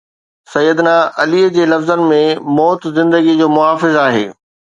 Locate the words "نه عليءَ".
0.87-1.51